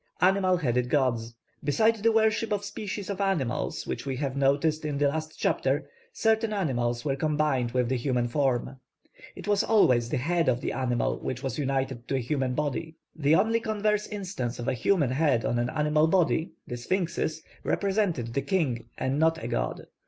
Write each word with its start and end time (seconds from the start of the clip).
+Animal 0.19 0.57
Headed 0.61 0.89
Gods+. 0.89 1.35
Beside 1.63 1.97
the 1.97 2.11
worship 2.11 2.51
of 2.51 2.65
species 2.65 3.07
of 3.07 3.21
animals, 3.21 3.85
which 3.85 4.03
we 4.03 4.15
have 4.15 4.35
noticed 4.35 4.83
in 4.83 4.97
the 4.97 5.07
last 5.07 5.37
chapter, 5.37 5.87
certain 6.11 6.51
animals 6.51 7.05
were 7.05 7.15
combined 7.15 7.69
with 7.73 7.87
the 7.87 7.97
human 7.97 8.27
form. 8.27 8.77
It 9.35 9.47
was 9.47 9.63
always 9.63 10.09
the 10.09 10.17
head 10.17 10.49
of 10.49 10.59
the 10.59 10.71
animal 10.73 11.19
which 11.19 11.43
was 11.43 11.59
united 11.59 12.07
to 12.07 12.15
a 12.15 12.19
human 12.19 12.55
body; 12.55 12.95
the 13.15 13.35
only 13.35 13.59
converse 13.59 14.07
instance 14.07 14.57
of 14.57 14.67
a 14.67 14.73
human 14.73 15.11
head 15.11 15.45
on 15.45 15.59
an 15.59 15.69
animal 15.69 16.07
body 16.07 16.53
the 16.65 16.77
sphinxes 16.77 17.43
represented 17.63 18.33
the 18.33 18.41
king 18.41 18.85
and 18.97 19.19
not 19.19 19.43
a 19.43 19.47
god. 19.47 19.85